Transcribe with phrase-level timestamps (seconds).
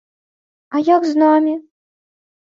[0.79, 1.53] А як з намі?